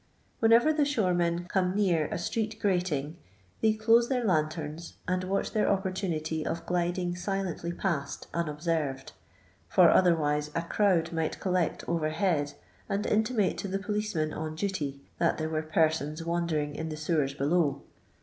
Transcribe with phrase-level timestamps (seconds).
[0.39, 3.17] Whenever the shore men come near a street grating,
[3.61, 9.11] they close their lanterns and watch their opportunity of gliding silently past unobserved,
[9.67, 12.53] for otherwise a crowd might collect over head
[12.89, 17.35] and intimate to the policeman on duty, that there were persons wandering in the sewers
[17.35, 17.83] below.